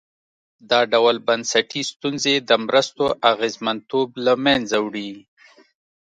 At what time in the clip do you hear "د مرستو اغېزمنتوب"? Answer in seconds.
2.49-4.07